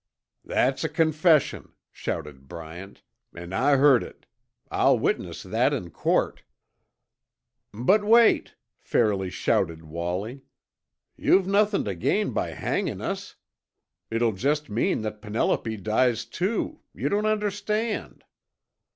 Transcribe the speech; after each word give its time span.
"That's 0.43 0.83
a 0.83 0.89
confession," 0.89 1.73
shouted 1.91 2.47
Bryant, 2.47 3.03
"an' 3.35 3.53
I 3.53 3.75
heard 3.75 4.01
it. 4.01 4.25
I'll 4.71 4.97
witness 4.97 5.43
that 5.43 5.73
in 5.73 5.91
court." 5.91 6.41
"But 7.71 8.03
wait," 8.03 8.55
fairly 8.79 9.29
shouted 9.29 9.83
Wallie. 9.83 10.41
"You've 11.15 11.45
nothin' 11.45 11.83
to 11.85 11.93
gain 11.93 12.31
by 12.31 12.53
hangin' 12.53 12.99
us! 12.99 13.35
It'll 14.09 14.33
just 14.33 14.71
mean 14.71 15.03
that 15.03 15.21
Penelope 15.21 15.77
dies 15.77 16.25
too! 16.25 16.81
You 16.95 17.07
don't 17.07 17.27
understand." 17.27 18.23